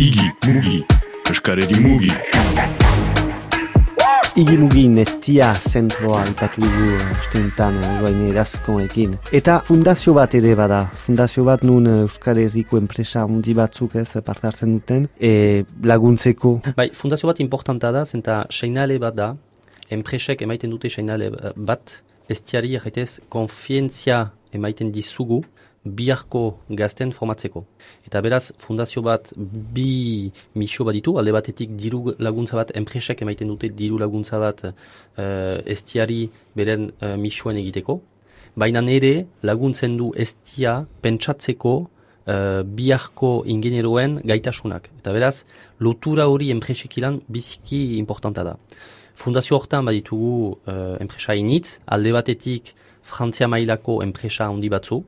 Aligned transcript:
Igi, 0.00 0.30
mugi, 0.48 0.78
eskaredi 1.28 1.76
mugi. 1.84 2.08
Igi 4.40 4.54
mugi 4.56 4.86
nestia 4.88 5.50
zentroa 5.52 6.22
ipatu 6.30 6.62
dugu 6.62 6.94
estentan 7.18 7.76
joaine 7.98 8.30
erazkonekin. 8.30 9.18
Eta 9.36 9.58
fundazio 9.68 10.14
bat 10.16 10.38
ere 10.38 10.54
bada, 10.56 10.78
fundazio 11.02 11.44
bat 11.44 11.66
nun 11.68 11.90
Euskal 11.98 12.40
Herriko 12.40 12.80
enpresa 12.80 13.26
hundi 13.28 13.52
batzuk 13.52 13.98
ez 14.00 14.08
parte 14.24 14.48
hartzen 14.48 14.78
duten, 14.78 15.04
e, 15.20 15.66
laguntzeko. 15.84 16.56
Bai, 16.80 16.88
fundazio 16.96 17.28
bat 17.28 17.44
importanta 17.44 17.92
da, 17.92 18.06
zenta 18.08 18.46
seinale 18.48 18.96
bat 19.04 19.20
da, 19.20 19.34
enpresek 19.92 20.48
emaiten 20.48 20.72
dute 20.72 20.88
seinale 20.88 21.28
bat, 21.56 21.98
estiari 22.32 22.72
erretez 22.80 23.18
konfientzia 23.28 24.30
emaiten 24.56 24.96
dizugu, 24.96 25.44
biharko 25.84 26.58
gazten 26.68 27.12
formatzeko. 27.12 27.64
Eta 28.06 28.20
beraz, 28.20 28.52
fundazio 28.58 29.02
bat 29.02 29.32
bi 29.36 30.30
misio 30.54 30.84
bat 30.84 30.94
ditu, 30.94 31.16
alde 31.18 31.32
batetik 31.32 31.72
diru 31.76 32.14
laguntza 32.18 32.58
bat, 32.58 32.72
enpresek 32.76 33.22
emaiten 33.24 33.48
dute 33.48 33.70
diru 33.72 33.98
laguntza 33.98 34.38
bat 34.38 34.64
uh, 34.66 34.74
estiari 35.64 36.28
beren 36.56 36.90
uh, 37.00 37.16
misioen 37.16 37.56
egiteko. 37.56 38.00
Baina 38.56 38.82
nire 38.82 39.26
laguntzen 39.42 39.96
du 39.96 40.10
estia 40.16 40.84
pentsatzeko 41.00 41.74
uh, 41.80 42.62
biharko 42.64 43.44
ingenieroen 43.46 44.18
gaitasunak. 44.24 44.90
Eta 45.00 45.14
beraz, 45.16 45.44
lotura 45.80 46.28
hori 46.28 46.50
enpresek 46.52 46.98
ilan 47.00 47.22
biziki 47.28 47.96
importanta 47.96 48.44
da. 48.44 48.58
Fundazio 49.14 49.56
hortan 49.56 49.88
baditugu 49.88 50.58
uh, 50.68 51.00
enpresa 51.00 51.34
initz, 51.36 51.78
alde 51.86 52.12
batetik 52.12 52.74
Frantzia 53.00 53.48
mailako 53.48 54.02
enpresa 54.04 54.46
handi 54.46 54.68
batzu, 54.68 55.00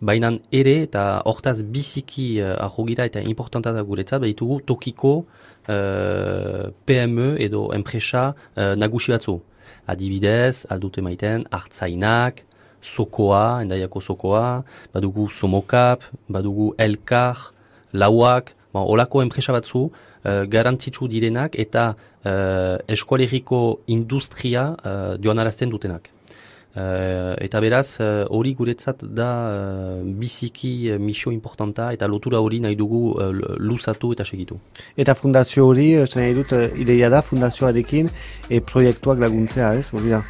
baina 0.00 0.30
ere 0.52 0.74
eta 0.84 1.22
hortaz 1.24 1.62
biziki 1.62 2.40
uh, 2.42 3.04
eta 3.04 3.20
importanta 3.20 3.72
da 3.72 3.82
guretzat, 3.82 4.20
behitugu 4.20 4.60
tokiko 4.60 5.24
uh, 5.68 5.74
eh, 5.74 6.70
PME 6.86 7.36
edo 7.38 7.72
enpresa 7.72 8.34
uh, 8.56 8.74
nagusi 8.76 9.12
batzu. 9.12 9.40
Adibidez, 9.86 10.66
aldute 10.70 11.00
maiten, 11.02 11.44
hartzainak, 11.50 12.44
sokoa, 12.80 13.62
endaiako 13.62 14.00
sokoa, 14.00 14.64
badugu 14.92 15.28
somokap, 15.30 16.02
badugu 16.28 16.74
elkar, 16.78 17.52
lauak, 17.92 18.54
ba, 18.72 18.80
olako 18.80 19.22
enpresa 19.22 19.52
batzu, 19.52 19.90
uh, 20.24 20.44
garantzitsu 20.48 21.08
direnak 21.08 21.56
eta 21.58 21.94
uh, 22.24 22.76
eskualeriko 22.88 23.80
industria 23.86 24.74
uh, 24.84 25.16
joan 25.20 25.38
arazten 25.38 25.70
dutenak. 25.70 26.10
Uh, 26.74 27.36
eta 27.38 27.60
beraz, 27.62 28.00
eh, 28.02 28.24
hori 28.34 28.50
uh, 28.50 28.56
guretzat 28.58 29.04
da 29.06 29.28
uh, 29.46 30.00
biziki 30.18 30.90
uh, 30.90 30.96
misio 30.98 31.30
importanta 31.30 31.92
eta 31.94 32.08
lotura 32.10 32.40
hori 32.42 32.58
nahi 32.58 32.74
dugu 32.74 33.12
uh, 33.14 33.28
luzatu 33.62 34.10
eta 34.12 34.24
segitu. 34.26 34.58
Eta 34.98 35.14
fundazio 35.14 35.68
hori, 35.68 35.92
nahi 36.16 36.34
dut, 36.34 36.50
uh, 36.50 36.66
ideia 36.74 37.12
da 37.14 37.22
fundazioarekin 37.22 38.10
e, 38.50 38.58
proiektuak 38.58 39.22
laguntzea, 39.22 39.70
ez? 39.78 39.92
Hori 39.94 40.10
da? 40.16 40.24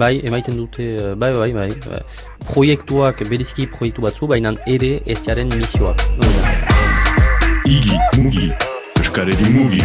Bai, 0.00 0.22
emaiten 0.24 0.56
dute, 0.56 0.88
bai, 1.20 1.34
bai, 1.36 1.52
bai, 1.52 1.68
bai. 1.84 2.00
Proiektuak, 2.48 3.20
berizki 3.28 3.68
proiektu 3.68 4.06
batzu, 4.08 4.26
baina 4.26 4.54
ere 4.66 4.96
ez 5.04 5.20
jaren 5.26 5.52
misioak. 5.52 6.00
Igi, 7.68 8.00
mugi, 8.16 8.48
eskaredi 9.04 9.52
mugi. 9.52 9.84